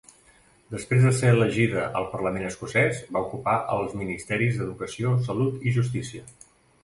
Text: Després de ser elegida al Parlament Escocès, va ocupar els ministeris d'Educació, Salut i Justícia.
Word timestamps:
Després 0.75 1.03
de 1.07 1.11
ser 1.17 1.33
elegida 1.33 1.83
al 1.99 2.07
Parlament 2.13 2.47
Escocès, 2.47 3.03
va 3.17 3.23
ocupar 3.27 3.55
els 3.75 3.93
ministeris 4.01 4.57
d'Educació, 4.61 5.15
Salut 5.29 5.69
i 5.73 5.77
Justícia. 5.77 6.27